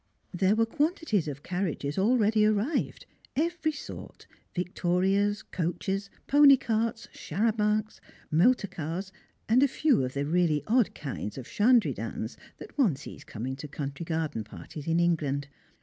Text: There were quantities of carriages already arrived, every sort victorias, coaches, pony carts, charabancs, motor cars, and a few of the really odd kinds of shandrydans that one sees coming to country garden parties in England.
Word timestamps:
There 0.33 0.55
were 0.55 0.65
quantities 0.65 1.27
of 1.27 1.43
carriages 1.43 1.95
already 1.99 2.43
arrived, 2.43 3.05
every 3.35 3.71
sort 3.71 4.25
victorias, 4.55 5.43
coaches, 5.43 6.09
pony 6.25 6.57
carts, 6.57 7.07
charabancs, 7.13 7.99
motor 8.31 8.65
cars, 8.67 9.11
and 9.47 9.61
a 9.61 9.67
few 9.67 10.03
of 10.03 10.15
the 10.15 10.25
really 10.25 10.63
odd 10.65 10.95
kinds 10.95 11.37
of 11.37 11.47
shandrydans 11.47 12.35
that 12.57 12.75
one 12.79 12.95
sees 12.95 13.23
coming 13.23 13.55
to 13.57 13.67
country 13.67 14.03
garden 14.03 14.43
parties 14.43 14.87
in 14.87 14.99
England. 14.99 15.47